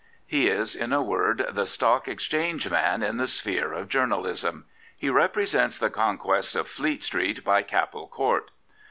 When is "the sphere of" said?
3.17-3.87